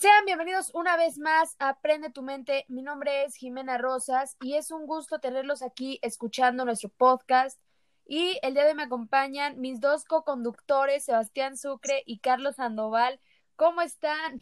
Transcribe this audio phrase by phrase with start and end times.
[0.00, 2.64] Sean bienvenidos una vez más a Aprende tu mente.
[2.68, 7.58] Mi nombre es Jimena Rosas y es un gusto tenerlos aquí escuchando nuestro podcast.
[8.06, 13.18] Y el día de hoy me acompañan mis dos co-conductores, Sebastián Sucre y Carlos Sandoval.
[13.56, 14.38] ¿Cómo están?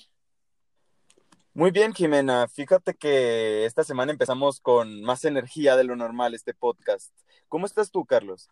[1.55, 2.49] Muy bien, Jimena.
[2.49, 7.15] Fíjate que esta semana empezamos con más energía de lo normal este podcast.
[7.49, 8.51] ¿Cómo estás tú, Carlos?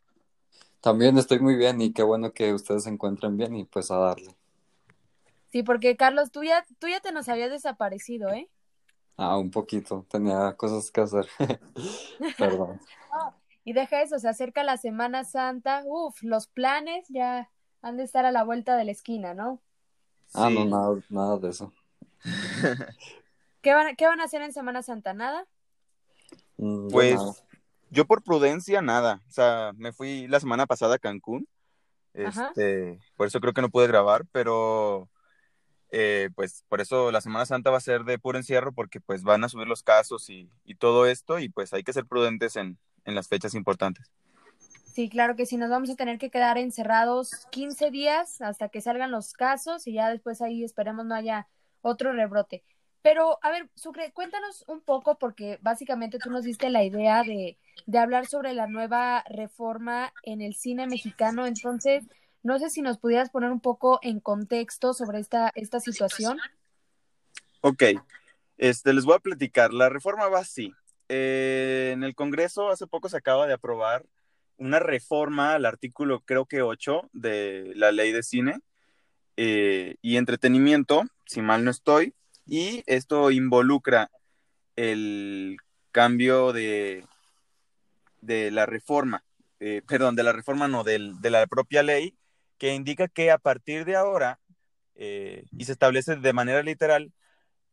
[0.80, 3.98] También estoy muy bien y qué bueno que ustedes se encuentren bien y pues a
[3.98, 4.34] darle.
[5.55, 8.50] Sí, porque Carlos, tú ya, tú ya te nos habías desaparecido, ¿eh?
[9.17, 11.29] Ah, un poquito, tenía cosas que hacer.
[12.36, 12.81] Perdón.
[13.64, 18.25] y deja eso, se acerca la Semana Santa, uf, los planes ya han de estar
[18.25, 19.62] a la vuelta de la esquina, ¿no?
[20.35, 21.73] Ah, no, nada, nada de eso.
[23.62, 25.14] ¿Qué van, ¿Qué van a hacer en Semana Santa?
[25.14, 25.46] ¿Nada?
[26.57, 27.32] Mm, Pues nada.
[27.90, 29.23] yo por prudencia nada.
[29.29, 31.46] O sea, me fui la semana pasada a Cancún.
[32.25, 32.48] Ajá.
[32.48, 35.09] Este, por eso creo que no pude grabar, pero
[35.97, 39.22] eh, pues por eso la Semana Santa va a ser de puro encierro porque pues
[39.22, 42.56] van a subir los casos y, y todo esto y pues hay que ser prudentes
[42.56, 44.11] en, en las fechas importantes.
[44.92, 48.81] Sí, claro que sí, nos vamos a tener que quedar encerrados 15 días hasta que
[48.81, 51.47] salgan los casos y ya después ahí esperemos no haya
[51.81, 52.65] otro rebrote.
[53.05, 57.59] Pero, a ver, Sucre, cuéntanos un poco, porque básicamente tú nos diste la idea de,
[57.87, 61.47] de hablar sobre la nueva reforma en el cine mexicano.
[61.47, 62.05] Entonces,
[62.45, 66.39] no sé si nos pudieras poner un poco en contexto sobre esta, esta situación.
[67.62, 67.83] Ok,
[68.59, 69.73] este, les voy a platicar.
[69.73, 70.72] La reforma va así.
[71.09, 74.05] Eh, en el Congreso hace poco se acaba de aprobar
[74.59, 78.61] una reforma al artículo, creo que 8 de la ley de cine
[79.37, 82.15] eh, y entretenimiento, si mal no estoy,
[82.47, 84.11] y esto involucra
[84.77, 85.56] el
[85.92, 87.06] cambio de,
[88.20, 89.25] de la reforma,
[89.61, 92.15] eh, perdón, de la reforma no, del- de la propia ley,
[92.65, 94.41] que indica que a partir de ahora,
[94.95, 97.12] eh, y se establece de manera literal,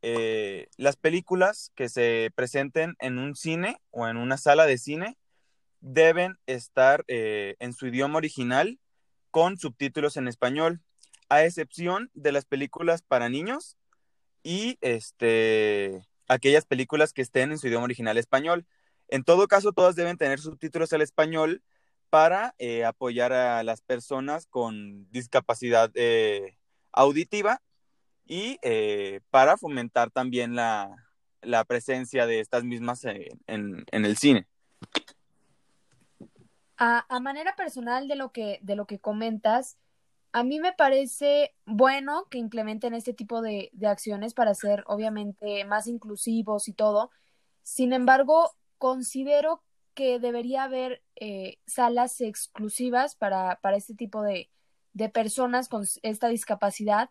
[0.02, 5.18] eh, las películas que se presenten en un cine o en una sala de cine
[5.80, 8.82] deben estar eh, en su idioma original
[9.30, 10.82] con subtítulos en español,
[11.30, 13.78] a excepción de las películas para niños
[14.44, 18.66] y este, aquellas películas que estén en su idioma original español.
[19.08, 21.64] En todo caso, todas deben tener subtítulos al español
[22.12, 26.58] para eh, apoyar a las personas con discapacidad eh,
[26.92, 27.62] auditiva
[28.26, 30.94] y eh, para fomentar también la,
[31.42, 34.46] la presencia de estas mismas en, en- el cine.
[36.78, 39.78] A, a manera personal de lo que, de lo que comentas,
[40.34, 45.64] a mí me parece bueno que implementen este tipo de, de acciones para ser obviamente
[45.64, 47.10] más inclusivos y todo.
[47.64, 54.50] Sin embargo, considero que debería haber eh, salas exclusivas para, para este tipo de,
[54.94, 57.10] de personas con esta discapacidad,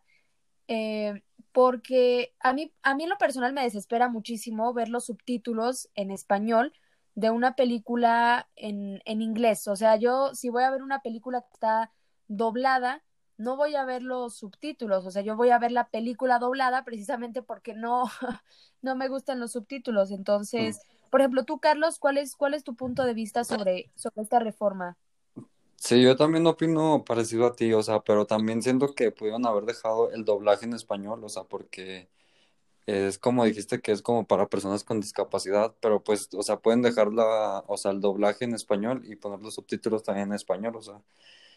[0.69, 5.89] eh, porque a mí, a mí en lo personal me desespera muchísimo ver los subtítulos
[5.95, 6.73] en español
[7.15, 9.67] de una película en, en inglés.
[9.69, 11.93] O sea, yo si voy a ver una película que está
[12.29, 13.03] doblada,
[13.37, 15.07] no voy a ver los subtítulos.
[15.07, 18.05] O sea, yo voy a ver la película doblada precisamente porque no,
[18.83, 20.11] no me gustan los subtítulos.
[20.11, 20.81] Entonces,
[21.11, 24.39] por ejemplo, tú, Carlos, ¿cuál es, cuál es tu punto de vista sobre, sobre esta
[24.39, 24.97] reforma?
[25.77, 29.65] Sí, yo también opino parecido a ti, o sea, pero también siento que pudieron haber
[29.65, 32.11] dejado el doblaje en español, o sea, porque
[32.87, 36.83] es como dijiste que es como para personas con discapacidad, pero pues, o sea, pueden
[36.83, 40.77] dejar la, o sea, el doblaje en español y poner los subtítulos también en español,
[40.77, 41.03] o sea,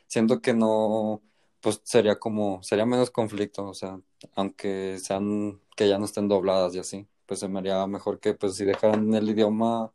[0.07, 1.21] siento que no,
[1.61, 3.99] pues sería como, sería menos conflicto, o sea,
[4.35, 8.33] aunque sean, que ya no estén dobladas y así, pues se me haría mejor que
[8.33, 9.91] pues si dejaran el idioma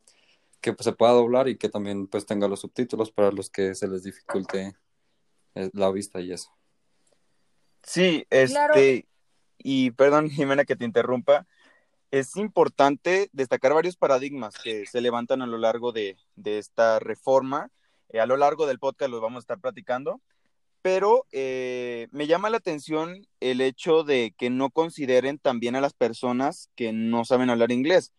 [0.60, 3.74] que pues, se pueda doblar y que también pues tenga los subtítulos para los que
[3.74, 4.74] se les dificulte
[5.54, 6.50] eh, la vista y eso.
[7.82, 8.74] Sí, Claro.
[8.74, 9.06] este,
[9.58, 11.46] y perdón, Jimena, que te interrumpa.
[12.10, 17.70] Es importante destacar varios paradigmas que se levantan a lo largo de, de esta reforma.
[18.08, 20.22] Eh, a lo largo del podcast los vamos a estar platicando,
[20.90, 25.92] pero eh, me llama la atención el hecho de que no consideren también a las
[25.92, 28.14] personas que no saben hablar inglés.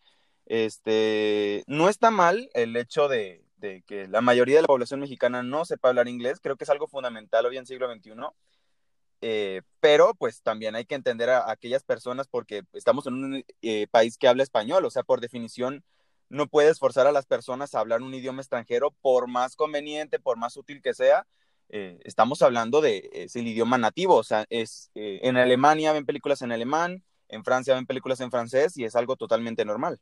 [0.46, 3.44] Este, no está mal el hecho de,
[3.88, 6.86] que la mayoría de la población mexicana no sepa hablar inglés, creo que es algo
[6.86, 8.12] fundamental hoy en siglo XXI.
[9.22, 13.46] Eh, pero pues también hay que entender a, a aquellas personas porque estamos en un
[13.64, 15.84] eh, país que habla español, o sea, por definición
[16.30, 20.38] no puedes forzar a las personas a hablar un idioma extranjero por más conveniente, por
[20.38, 21.26] más útil que sea.
[21.70, 26.06] Eh, estamos hablando de es el idioma nativo, o sea, es eh, en Alemania ven
[26.06, 30.00] películas en alemán, en Francia ven películas en francés y es algo totalmente normal.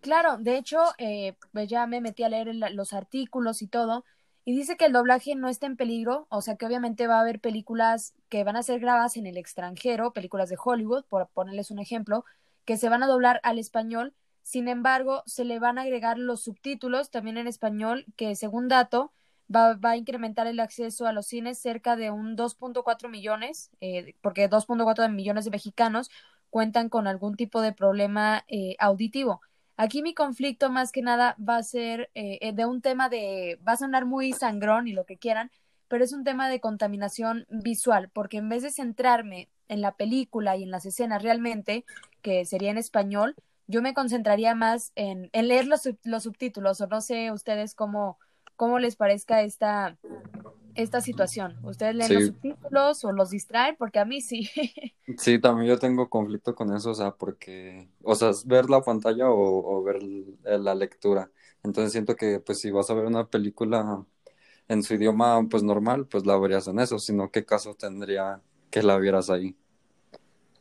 [0.00, 4.04] Claro, de hecho, eh, pues ya me metí a leer los artículos y todo,
[4.44, 7.20] y dice que el doblaje no está en peligro, o sea que obviamente va a
[7.20, 11.70] haber películas que van a ser grabadas en el extranjero, películas de Hollywood, por ponerles
[11.70, 12.24] un ejemplo,
[12.64, 16.40] que se van a doblar al español, sin embargo, se le van a agregar los
[16.40, 19.12] subtítulos también en español, que según dato,
[19.54, 24.14] va, va a incrementar el acceso a los cines cerca de un 2.4 millones, eh,
[24.20, 26.10] porque 2.4 millones de mexicanos
[26.50, 29.40] cuentan con algún tipo de problema eh, auditivo.
[29.76, 33.60] Aquí mi conflicto más que nada va a ser eh, eh, de un tema de,
[33.66, 35.50] va a sonar muy sangrón y lo que quieran,
[35.86, 40.56] pero es un tema de contaminación visual, porque en vez de centrarme en la película
[40.56, 41.84] y en las escenas realmente,
[42.22, 43.36] que sería en español,
[43.68, 48.18] yo me concentraría más en, en leer los, los subtítulos, o no sé ustedes cómo,
[48.58, 49.96] cómo les parezca esta,
[50.74, 51.56] esta situación.
[51.62, 53.76] ¿Ustedes leen los subtítulos o los distraen?
[53.78, 54.50] Porque a mí sí.
[55.16, 59.30] sí, también yo tengo conflicto con eso, o sea, porque, o sea, ver la pantalla
[59.30, 60.02] o, ver
[60.42, 61.30] la lectura.
[61.62, 64.04] Entonces siento que, pues, si vas a ver una película
[64.66, 68.82] en su idioma, pues, normal, pues la verías en eso, sino qué caso tendría que
[68.82, 69.56] la vieras ahí.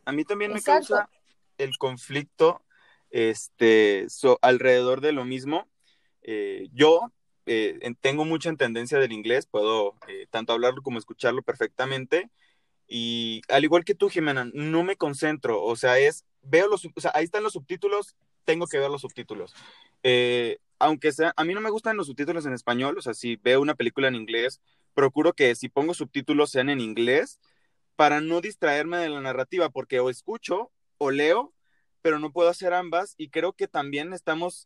[0.06, 1.10] A mí también me causa
[1.58, 2.62] el conflicto,
[3.10, 4.06] este,
[4.42, 5.68] alrededor de lo mismo.
[6.22, 7.12] Eh, yo
[7.48, 12.30] eh, tengo mucha tendencia del inglés, puedo eh, tanto hablarlo como escucharlo perfectamente.
[12.88, 17.02] Y al igual que tú, Jimena, no me concentro, o sea, es, veo los, o
[17.02, 18.16] sea, ahí están los subtítulos,
[18.46, 19.54] tengo que ver los subtítulos.
[20.04, 23.38] Eh, aunque sea, a mí no me gustan los subtítulos en español, o sea, si
[23.38, 24.62] veo una película en inglés,
[24.94, 27.40] procuro que si pongo subtítulos sean en inglés
[27.96, 31.54] para no distraerme de la narrativa, porque o escucho o leo,
[32.02, 34.66] pero no puedo hacer ambas y creo que también estamos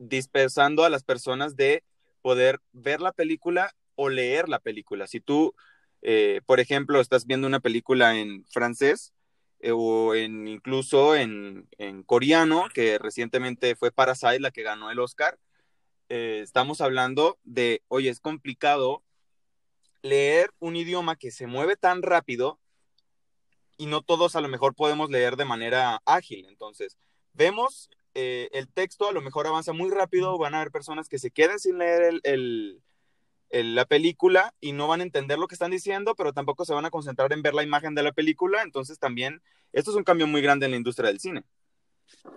[0.00, 1.84] dispersando a las personas de
[2.22, 5.06] poder ver la película o leer la película.
[5.06, 5.54] Si tú,
[6.02, 9.12] eh, por ejemplo, estás viendo una película en francés
[9.60, 11.68] eh, o incluso en,
[12.06, 15.38] coreano, que recientemente fue Parasite la que ganó el Oscar,
[16.08, 19.04] eh, estamos hablando de, oye, es complicado
[20.02, 22.58] leer un idioma que se mueve tan rápido
[23.76, 26.46] y no todos a lo mejor podemos leer de manera ágil.
[26.46, 26.96] Entonces,
[27.34, 31.18] vemos eh, el texto a lo mejor avanza muy rápido, van a haber personas que
[31.18, 32.82] se queden sin leer el,
[33.50, 36.84] la película y no van a entender lo que están diciendo, pero tampoco se van
[36.84, 38.62] a concentrar en ver la imagen de la película.
[38.62, 39.42] Entonces también,
[39.72, 41.44] esto es un cambio muy grande en la industria del cine.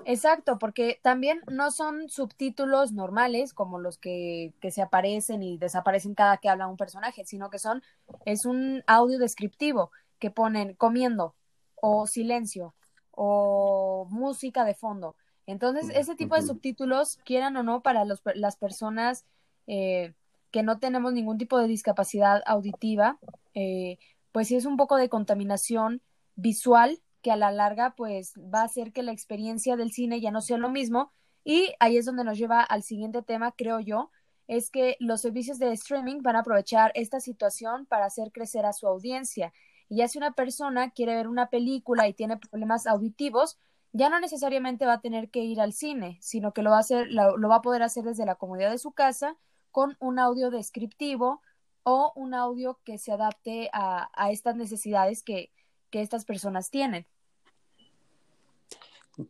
[0.06, 6.14] Exacto, porque también no son subtítulos normales como los que, que, se aparecen y desaparecen
[6.14, 7.82] cada que habla un personaje, sino que son,
[8.26, 11.36] es un audio descriptivo que ponen comiendo
[11.76, 12.76] o silencio
[13.12, 15.16] o música de fondo.
[15.46, 19.26] Entonces, ese tipo de subtítulos, quieran o no, para los, las personas
[19.68, 20.14] eh,
[20.52, 23.20] que no tenemos ningún tipo de discapacidad auditiva,
[23.54, 23.98] eh,
[24.32, 26.02] pues sí es un poco de contaminación
[26.36, 30.32] visual que a la larga pues va a hacer que la experiencia del cine ya
[30.32, 31.12] no sea lo mismo.
[31.44, 34.12] Y ahí es donde nos lleva al siguiente tema, creo yo,
[34.48, 38.74] es que los servicios de streaming van a aprovechar esta situación para hacer crecer a
[38.74, 39.54] su audiencia.
[39.90, 43.58] Y ya si una persona quiere ver una película y tiene problemas auditivos,
[43.94, 46.82] ya no necesariamente va a tener que ir al cine, sino que lo va a
[46.82, 49.38] hacer, lo, va a poder hacer desde la comodidad de su casa
[49.72, 51.42] con un audio descriptivo
[51.84, 55.52] o un audio que se adapte a, estas necesidades que,
[55.92, 57.06] estas personas tienen.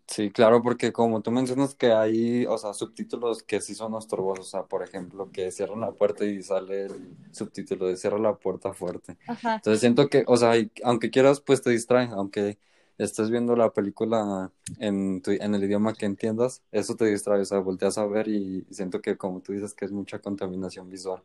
[0.08, 4.48] Sí, claro, porque como tú mencionas que hay, o sea, subtítulos que sí son estorbosos,
[4.48, 8.36] o sea, por ejemplo, que cierran la puerta y sale el subtítulo de cierra la
[8.36, 9.18] puerta fuerte.
[9.28, 10.54] Entonces siento que, o sea,
[10.86, 12.58] aunque quieras, pues te distraen, aunque
[12.98, 17.98] estás viendo la película en, el idioma que entiendas, eso te distrae, o sea, volteas
[17.98, 21.22] a ver y siento que como tú dices que es mucha contaminación visual.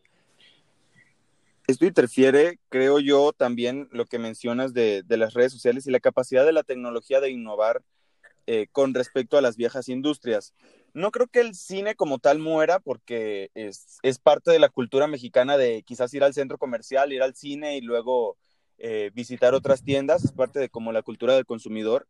[1.67, 6.47] Esto interfiere, creo yo, también lo que mencionas de, las redes sociales y la capacidad
[6.47, 7.83] de la tecnología de innovar
[8.47, 10.55] eh, con respecto a las viejas industrias.
[10.95, 15.59] No creo que el cine como tal muera porque es parte de la cultura mexicana
[15.59, 18.39] de quizás ir al centro comercial, ir al cine y luego
[18.79, 22.07] eh, visitar otras tiendas, es parte de como la cultura del consumidor,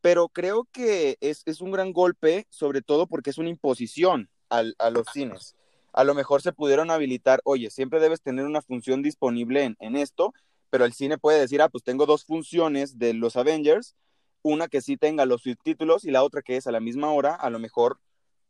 [0.00, 5.06] pero creo que es, un gran golpe, sobre todo porque es una imposición a los
[5.12, 5.54] cines.
[5.92, 10.32] A lo mejor se pudieron habilitar, oye, siempre debes tener una función disponible en, esto,
[10.70, 13.96] pero el cine puede decir, ah, pues tengo dos funciones de los Avengers,
[14.42, 17.34] una que sí tenga los subtítulos y la otra que es a la misma hora,
[17.34, 17.98] a lo mejor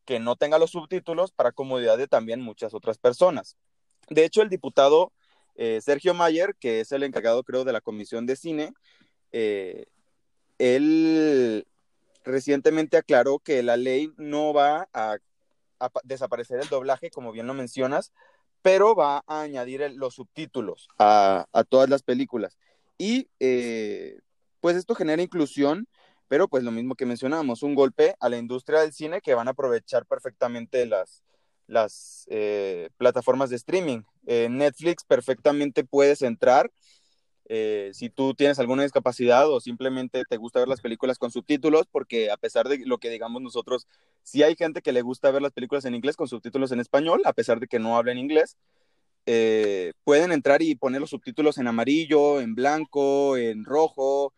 [0.04, 3.57] que no tenga los subtítulos para comodidad de también muchas otras personas.
[4.09, 5.12] De hecho, el diputado
[5.62, 8.73] eh, Sergio Mayer, que es el encargado, creo, de la Comisión de Cine,
[9.31, 9.85] eh,
[10.57, 11.67] él
[12.25, 15.19] recientemente aclaró que la ley no va a,
[16.02, 18.11] desaparecer el doblaje, como bien lo mencionas,
[18.62, 22.57] pero va a añadir los subtítulos a, todas las películas.
[22.97, 24.19] Y eh,
[24.62, 25.87] pues esto genera inclusión,
[26.29, 29.49] pero pues lo mismo que mencionábamos, un golpe a la industria del cine que van
[29.49, 31.23] a aprovechar perfectamente las,
[31.71, 34.03] las eh, plataformas de streaming.
[34.27, 36.71] Netflix perfectamente puedes entrar.
[37.53, 41.89] Eh, si tú tienes alguna discapacidad o simplemente te gusta ver las películas con subtítulos,
[41.91, 43.89] porque a pesar de lo que digamos nosotros,
[44.23, 47.23] sí hay gente que le gusta ver las películas en inglés con subtítulos en español,
[47.25, 48.57] a pesar de que no hablen inglés.
[49.27, 54.33] Eh, pueden entrar y poner los subtítulos en amarillo, en blanco, en rojo,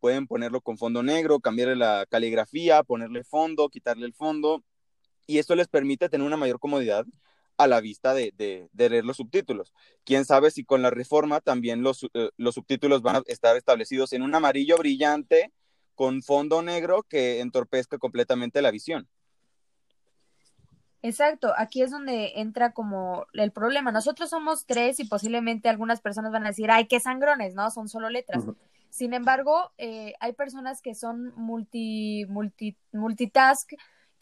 [0.00, 4.64] pueden ponerlo con fondo negro, cambiarle la caligrafía, ponerle fondo, quitarle el fondo,
[5.26, 7.04] y esto les permite tener una mayor comodidad
[7.58, 8.32] a la vista de,
[8.74, 9.72] leer los subtítulos.
[10.04, 14.12] Quién sabe si con la reforma también los, eh, los subtítulos van a estar establecidos
[14.12, 15.52] en un amarillo brillante
[15.94, 19.08] con fondo negro que entorpezca completamente la visión.
[21.02, 23.92] Exacto, aquí es donde entra como el problema.
[23.92, 27.70] Nosotros somos tres y posiblemente algunas personas van a decir, ay, qué sangrones, ¿no?
[27.70, 28.44] Son solo letras.
[28.90, 33.72] Sin embargo, eh, hay personas que son multi, multi, multitask,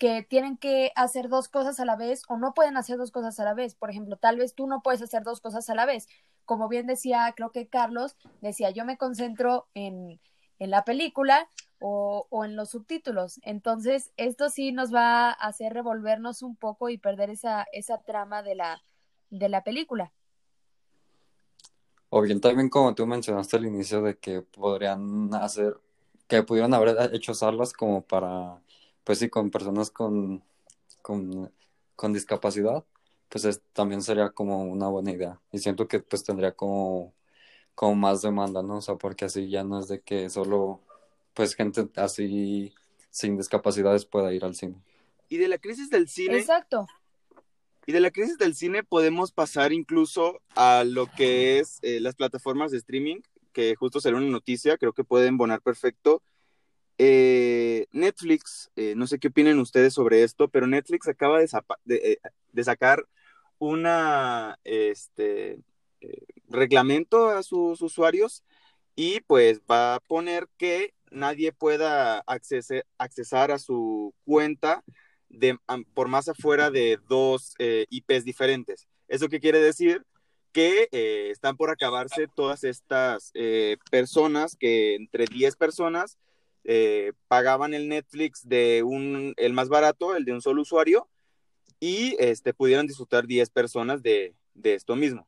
[0.05, 3.41] que tienen que hacer dos cosas a la vez o no pueden hacer dos cosas
[3.41, 3.75] a la vez.
[3.75, 6.09] Por ejemplo, tal vez tú no puedes hacer dos cosas a la vez.
[6.45, 10.21] Como bien decía, creo que Carlos decía, yo me concentro en,
[10.59, 11.49] en la película
[11.81, 13.41] o, o, en los subtítulos.
[13.45, 18.43] Entonces, esto sí nos va a hacer revolvernos un poco y perder esa, esa trama
[18.43, 18.83] de la,
[19.31, 20.13] de la película.
[22.11, 25.79] O bien también como tú mencionaste al inicio de que podrían hacer,
[26.29, 28.61] que pudieran haber hecho salas como para,
[29.05, 30.43] pues sí, con personas con,
[31.03, 32.85] con, discapacidad,
[33.29, 35.41] pues también sería como una buena idea.
[35.53, 37.15] Y siento que pues tendría como,
[37.75, 38.79] como más demanda, ¿no?
[38.79, 40.81] O sea, porque así ya no es de que solo,
[41.35, 42.75] pues gente así
[43.11, 44.77] sin discapacidades pueda ir al cine.
[45.29, 46.39] Y de la crisis del cine.
[46.39, 46.87] Exacto.
[47.87, 52.15] Y de la crisis del cine podemos pasar incluso a lo que es eh, las
[52.15, 53.21] plataformas de streaming,
[53.53, 56.23] que justo será una noticia, creo que pueden bonar perfecto.
[56.99, 62.21] Eh, Netflix, eh, no sé qué opinen ustedes sobre esto, pero Netflix acaba de,
[62.53, 63.05] de, sacar
[63.59, 65.59] una este,
[66.49, 68.45] reglamento a sus usuarios
[68.97, 74.85] y pues va a poner que nadie pueda accesar a su cuenta
[75.95, 78.89] por más afuera de dos eh, IPs diferentes.
[79.09, 80.05] ¿Eso qué quiere decir?
[80.53, 86.19] Que eh, están por acabarse todas estas eh, personas que entre 10 personas
[87.29, 91.09] pagaban el Netflix de un, el más barato, el de un solo usuario,
[91.81, 95.27] y este, pudieran disfrutar 10 personas de, de esto mismo.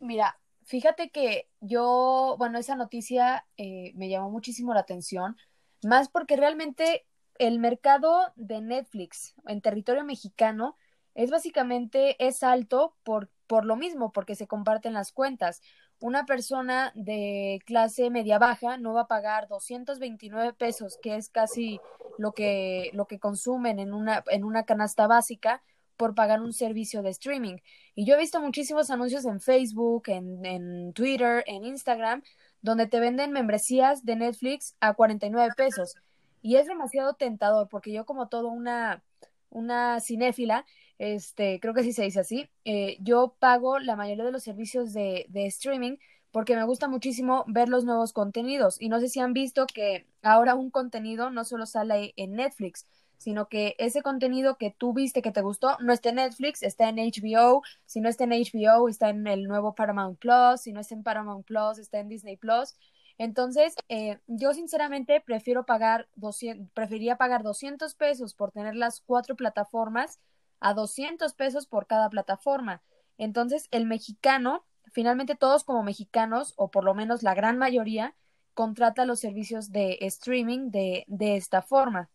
[0.00, 5.36] Mira, fíjate que yo, bueno, esa noticia me llamó muchísimo la atención,
[5.82, 7.06] más porque realmente
[7.38, 10.76] el mercado de Netflix en territorio mexicano
[11.14, 15.62] es básicamente es alto por, por lo mismo, porque se comparten las cuentas.
[16.00, 21.78] Una persona de clase media baja no va a pagar 229 pesos, que es casi
[22.18, 25.62] lo que, lo que consumen en una, en una canasta básica
[25.96, 27.58] por pagar un servicio de streaming.
[27.94, 32.22] Y yo he visto muchísimos anuncios en Facebook, en, en Twitter, en Instagram,
[32.62, 35.96] donde te venden membresías de Netflix a 49 pesos.
[36.40, 39.02] Y es demasiado tentador porque yo como todo una,
[39.50, 40.64] una cinéfila,
[41.00, 44.92] este, creo que sí se dice así, eh, yo pago la mayoría de los servicios
[44.92, 45.96] de, de streaming
[46.30, 48.76] porque me gusta muchísimo ver los nuevos contenidos.
[48.80, 52.86] Y no sé si han visto que ahora un contenido no solo sale en Netflix,
[53.16, 56.90] sino que ese contenido que tú viste que te gustó no está en Netflix, está
[56.90, 60.80] en HBO, si no está en HBO está en el nuevo Paramount Plus, si no
[60.80, 62.74] está en Paramount Plus está en Disney Plus.
[63.16, 69.34] Entonces, eh, yo sinceramente prefiero pagar 200, preferiría pagar 200 pesos por tener las cuatro
[69.34, 70.20] plataformas
[70.60, 72.82] a 200 pesos por cada plataforma.
[73.18, 78.14] Entonces, el mexicano, finalmente todos como mexicanos, o por lo menos la gran mayoría,
[78.54, 82.10] contrata los servicios de streaming de, de esta forma.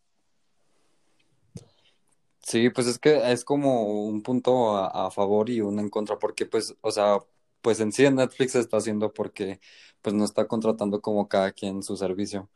[2.46, 6.46] Sí, pues es que es como un punto a, favor y uno en contra, porque
[6.46, 7.18] pues, o sea,
[7.62, 9.60] pues en sí Netflix está haciendo porque
[10.04, 12.48] pues no está contratando como cada quien su servicio.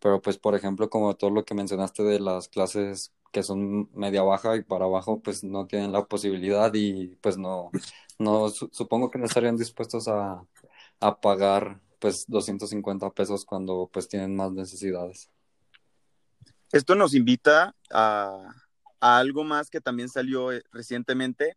[0.00, 4.22] Pero pues por ejemplo como todo lo que mencionaste de las clases que son media
[4.22, 7.70] baja y para abajo pues no tienen la posibilidad y pues no,
[8.18, 10.42] no supongo que no estarían dispuestos a,
[11.00, 15.30] a pagar pues 250 pesos cuando pues tienen más necesidades.
[16.70, 18.54] Esto nos invita a,
[19.00, 21.56] a algo más que también salió eh, recientemente,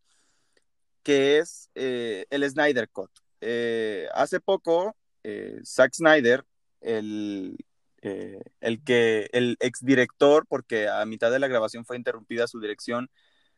[1.04, 3.12] que es eh, el Snyder Cut.
[3.42, 6.46] Eh, hace poco, eh, Zack Snyder,
[6.80, 7.58] el,
[8.02, 13.10] el, que, el exdirector, porque a mitad de la grabación fue interrumpida su dirección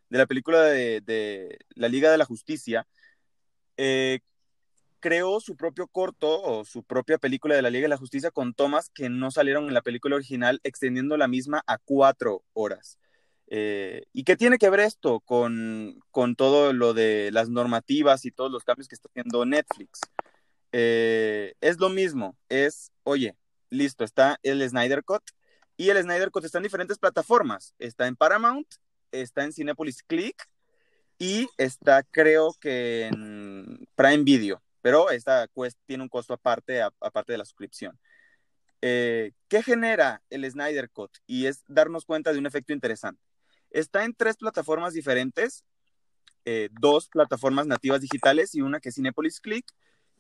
[0.10, 2.88] de la película de, La Liga de la Justicia,
[5.04, 8.54] creó su propio corto o su propia película de la Liga de la Justicia con
[8.54, 12.98] tomas que no salieron en la película original, extendiendo la misma a cuatro horas.
[13.48, 18.32] Eh, ¿Y qué tiene que ver esto con, con, todo lo de las normativas y
[18.32, 20.00] todos los cambios que está haciendo Netflix?
[20.72, 23.36] Eh, es lo mismo, es, oye,
[23.74, 25.24] listo, está el Snyder Cut
[25.76, 27.74] y el Snyder Cut está en diferentes plataformas.
[27.80, 28.68] Está en Paramount,
[29.12, 30.50] está en Cinepolis Click
[31.18, 35.48] y está creo que en Prime Video, pero esta
[35.86, 38.00] tiene un costo aparte, aparte de la suscripción.
[38.82, 41.12] Eh, ¿Qué genera el Snyder Cut?
[41.26, 43.22] Y es darnos cuenta de un efecto interesante.
[43.72, 45.64] Está en tres plataformas diferentes,
[46.46, 49.66] eh, dos plataformas nativas digitales y una que es Cinepolis Click,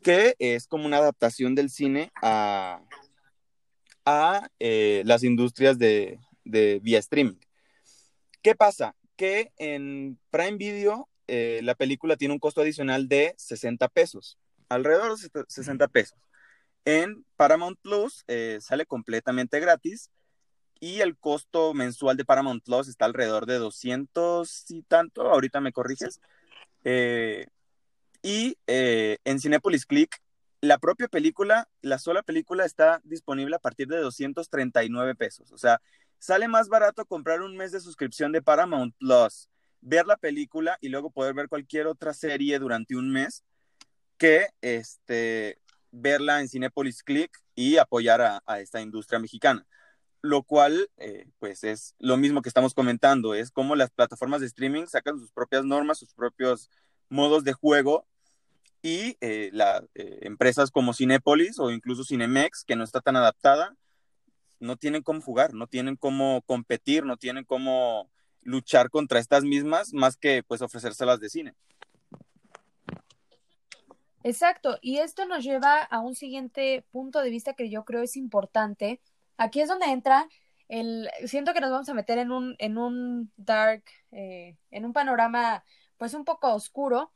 [0.01, 2.81] que es como una adaptación del cine a,
[4.05, 7.39] a eh, las industrias de, de, vía streaming.
[8.41, 8.95] ¿Qué pasa?
[9.15, 14.37] Que en Prime Video eh, la película tiene un costo adicional de 60 pesos,
[14.69, 16.19] alrededor de 60 pesos.
[16.85, 18.25] En Paramount Plus
[18.59, 20.09] sale completamente gratis
[20.83, 25.71] y el costo mensual de Paramount Plus está alrededor de 200 y tanto, ahorita me
[25.71, 26.19] corriges.
[26.83, 27.47] Eh,
[28.21, 30.21] y eh, en Cinepolis Click,
[30.63, 35.51] la propia película, la sola película está disponible a partir de 239 pesos.
[35.51, 35.81] O sea,
[36.19, 39.49] sale más barato comprar un mes de suscripción de Paramount Plus,
[39.81, 43.43] ver la película y luego poder ver cualquier otra serie durante un mes
[44.17, 45.59] que este,
[45.91, 49.67] verla en Cinepolis Click y apoyar a esta industria mexicana
[50.21, 54.47] lo cual, eh, pues es lo mismo que estamos comentando, es como las plataformas de
[54.47, 56.69] streaming sacan sus propias normas, sus propios
[57.09, 58.07] modos de juego
[58.83, 63.75] y eh, las eh, empresas como Cinepolis o incluso Cinemex, que no está tan adaptada,
[64.59, 68.11] no tienen cómo jugar, no tienen cómo competir, no tienen cómo
[68.41, 71.55] luchar contra estas mismas, más que pues ofrecérselas de cine.
[74.23, 78.17] Exacto, y esto nos lleva a un siguiente punto de vista que yo creo es
[78.17, 79.01] importante,
[79.37, 80.27] aquí es donde entra
[80.67, 84.93] el, siento que nos vamos a meter en un, en un dark, eh, en un
[84.93, 85.63] panorama
[85.97, 87.11] pues un poco oscuro,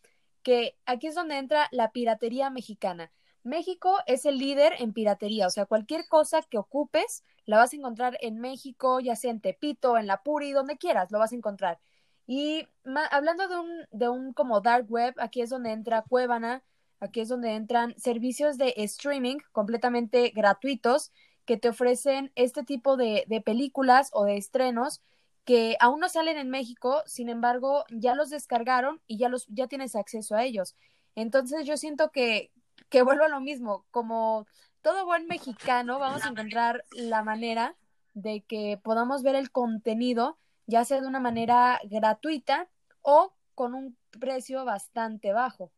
[0.47, 3.11] que aquí es donde entra la piratería mexicana.
[3.43, 7.75] México es el líder en piratería, o sea, cualquier cosa que ocupes la vas a
[7.75, 11.35] encontrar en México, ya sea en Tepito, en La Puri, donde quieras, lo vas a
[11.35, 11.79] encontrar.
[12.27, 12.65] Y
[13.11, 16.63] hablando de un, de un como dark web, aquí es donde entra Cuevana,
[17.01, 21.11] aquí es donde entran servicios de streaming completamente gratuitos
[21.43, 25.01] que te ofrecen este tipo de, películas o de estrenos
[25.47, 29.67] que aún no salen en México, sin embargo, ya los descargaron y ya los ya
[29.67, 30.75] tienes acceso a ellos.
[31.15, 32.51] Entonces yo siento que
[32.89, 34.45] que vuelvo a lo mismo, como
[34.81, 37.75] todo buen mexicano, vamos a encontrar la manera
[38.13, 42.67] de que podamos ver el contenido, ya sea de una manera gratuita
[43.01, 45.71] o con un precio bastante bajo.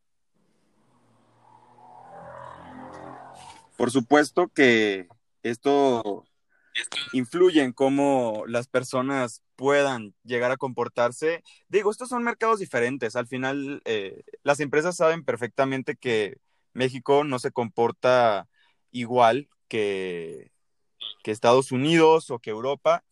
[3.76, 5.06] Por supuesto que
[5.44, 6.24] esto
[7.12, 11.42] influye cómo las personas puedan llegar a comportarse.
[11.68, 13.16] Digo, estos son mercados diferentes.
[13.16, 16.38] Al final, eh, las empresas saben perfectamente que
[16.72, 18.48] México no se comporta
[18.90, 20.50] igual que,
[21.22, 23.04] que Estados Unidos o que Europa.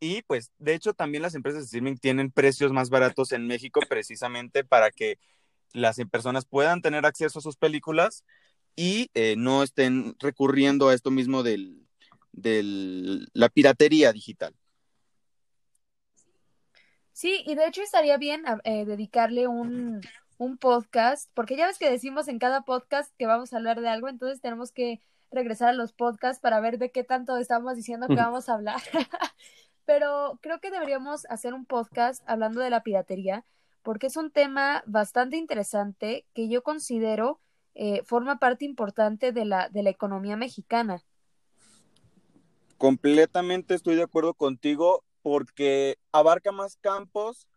[0.00, 3.80] Y pues, de hecho, también las empresas de streaming tienen precios más baratos en México
[3.88, 5.18] precisamente para que
[5.72, 8.24] las personas puedan tener acceso a sus películas
[8.76, 11.42] y eh, no estén recurriendo a esto mismo
[12.36, 14.54] de la piratería digital.
[17.12, 20.02] Sí, y de hecho estaría bien eh, dedicarle un,
[20.38, 23.88] un podcast, porque ya ves que decimos en cada podcast que vamos a hablar de
[23.88, 28.06] algo, entonces tenemos que regresar a los podcasts para ver de qué tanto estamos diciendo
[28.06, 28.80] que vamos a hablar.
[29.86, 33.44] Pero creo que deberíamos hacer un podcast hablando de la piratería,
[33.82, 37.40] porque es un tema bastante interesante que yo considero
[37.74, 41.02] eh, forma parte importante de la, de la economía mexicana.
[42.78, 47.48] Completamente estoy de acuerdo contigo porque abarca más campos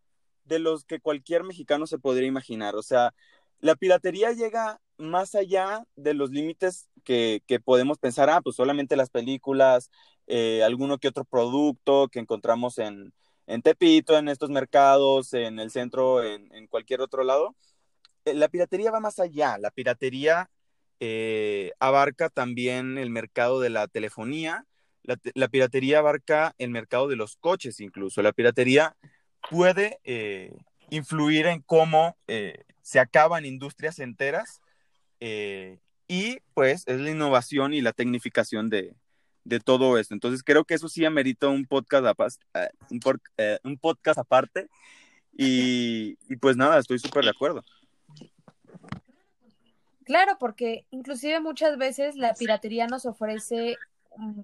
[0.45, 2.75] de los que cualquier mexicano se podría imaginar.
[2.75, 3.13] O sea,
[3.59, 9.09] la piratería llega más allá de los límites que, podemos pensar, ah, pues solamente las
[9.09, 9.91] películas,
[10.27, 13.13] eh, alguno que otro producto que encontramos en,
[13.47, 17.55] en Tepito, en estos mercados, en el centro, en, en cualquier otro lado.
[18.25, 19.57] Eh, la piratería va más allá.
[19.57, 20.49] La piratería
[20.99, 24.65] eh, abarca también el mercado de la telefonía.
[25.03, 28.21] La, piratería abarca el mercado de los coches incluso.
[28.21, 28.95] La piratería
[29.49, 30.53] puede eh,
[30.89, 32.17] influir en cómo
[32.81, 34.61] se acaban industrias enteras
[35.19, 38.95] y pues es la innovación y la tecnificación de,
[39.63, 40.13] todo esto.
[40.13, 42.05] Entonces creo que eso sí amerita un podcast,
[42.91, 42.99] un,
[43.63, 44.67] un podcast aparte
[45.35, 47.63] y, y pues nada, estoy súper de acuerdo.
[50.09, 53.77] Claro, porque inclusive muchas veces la piratería nos ofrece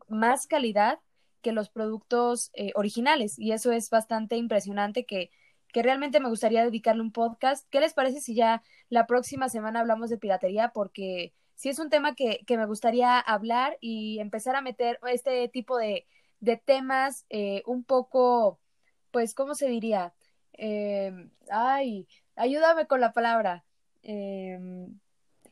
[0.07, 0.99] más calidad
[1.41, 3.37] que los productos eh, originales.
[3.37, 5.29] Y eso es bastante impresionante que,
[5.71, 7.67] que realmente me gustaría dedicarle un podcast.
[7.69, 10.69] ¿Qué les parece si ya la próxima semana hablamos de piratería?
[10.69, 15.47] Porque sí es un tema que, que me gustaría hablar y empezar a meter este
[15.49, 16.07] tipo de,
[16.39, 18.59] de temas eh, un poco,
[19.11, 20.13] pues, ¿cómo se diría?
[20.53, 23.65] Eh, ay, ayúdame con la palabra.
[24.03, 24.59] Eh,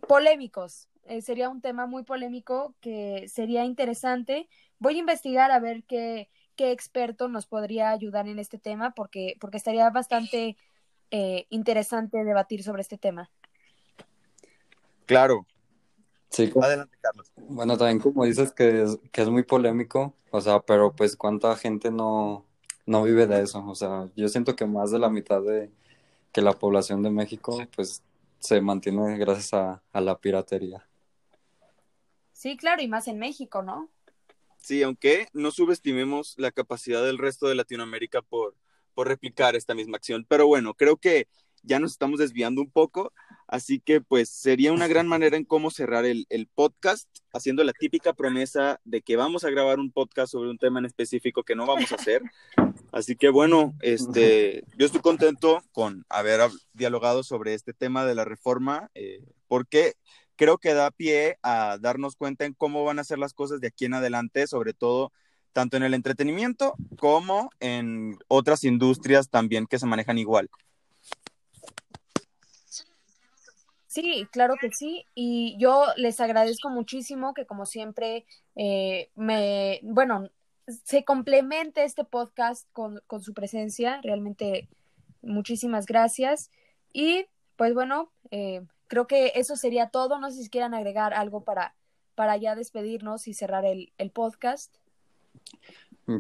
[0.08, 0.88] polémicos.
[1.06, 4.48] Eh, sería un tema muy polémico que sería interesante.
[4.80, 9.36] Voy a investigar a ver qué, qué experto nos podría ayudar en este tema porque,
[9.40, 10.56] porque estaría bastante
[11.12, 13.30] eh, interesante debatir sobre este tema.
[15.06, 15.46] Claro.
[16.30, 17.32] Sí, como- Adelante, Carlos.
[17.38, 21.56] bueno, también como dices que es, que es muy polémico, o sea, pero pues cuánta
[21.56, 22.46] gente no,
[22.88, 25.70] no vive de eso, o sea, yo siento que más de la mitad de
[26.32, 28.02] que la población de México pues
[28.40, 30.84] se mantiene gracias a, a la piratería.
[32.44, 33.90] Sí, claro, y más en México, ¿no?
[34.58, 38.54] Sí, aunque no subestimemos la capacidad del resto de Latinoamérica por,
[38.94, 40.26] por replicar esta misma acción.
[40.28, 41.30] Pero bueno, creo que
[41.62, 43.14] ya nos estamos desviando un poco,
[43.48, 47.72] así que pues sería una gran manera en cómo cerrar el, el podcast, haciendo la
[47.72, 51.56] típica promesa de que vamos a grabar un podcast sobre un tema en específico que
[51.56, 52.24] no vamos a hacer.
[52.92, 58.16] Así que bueno, este, yo estoy contento con haber hab- dialogado sobre este tema de
[58.16, 59.94] la reforma, eh, porque
[60.36, 63.68] creo que da pie a darnos cuenta en cómo van a ser las cosas de
[63.68, 65.12] aquí en adelante, sobre todo
[65.54, 70.50] tanto en el entretenimiento como en otras industrias también que se manejan igual.
[73.88, 75.06] Sí, claro que sí.
[75.14, 80.28] Y yo les agradezco muchísimo que como siempre eh, me, bueno,
[80.84, 84.02] se complemente este podcast con, con su presencia.
[84.02, 84.68] Realmente
[85.22, 86.50] muchísimas gracias.
[86.92, 90.20] Y pues bueno, eh, creo que eso sería todo.
[90.20, 91.76] No sé si quieran agregar algo para,
[92.14, 94.76] para ya despedirnos y cerrar el, el podcast.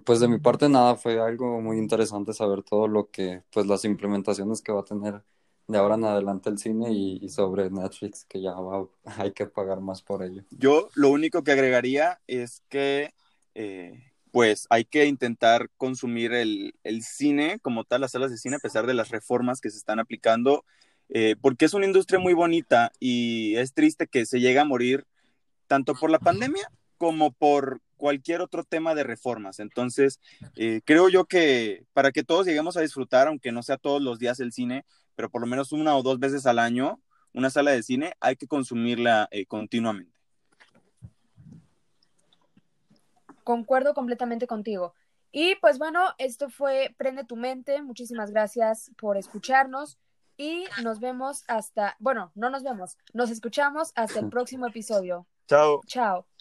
[0.03, 3.85] Pues de mi parte nada, fue algo muy interesante saber todo lo que, pues las
[3.85, 5.21] implementaciones que va a tener
[5.67, 8.87] de ahora en adelante el cine y, y sobre Netflix, que ya va,
[9.19, 10.43] hay que pagar más por ello.
[10.49, 13.13] Yo lo único que agregaría es que
[13.53, 18.55] eh, pues hay que intentar consumir el, el, cine como tal, las salas de cine,
[18.55, 20.65] a pesar de las reformas que se están aplicando,
[21.09, 25.05] eh, porque es una industria muy bonita y es triste que se llegue a morir
[25.67, 29.59] tanto por la pandemia como por cualquier otro tema de reformas.
[29.59, 30.19] Entonces,
[30.55, 34.19] eh, creo yo que para que todos lleguemos a disfrutar, aunque no sea todos los
[34.19, 34.85] días el cine,
[35.15, 36.99] pero por lo menos una o dos veces al año,
[37.33, 40.11] una sala de cine, hay que consumirla eh, continuamente.
[43.43, 44.93] Concuerdo completamente contigo.
[45.31, 47.81] Y pues bueno, esto fue Prende tu mente.
[47.81, 49.97] Muchísimas gracias por escucharnos
[50.37, 55.27] y nos vemos hasta, bueno, no nos vemos, nos escuchamos hasta el próximo episodio.
[55.47, 55.81] Chao.
[55.87, 56.32] Chao.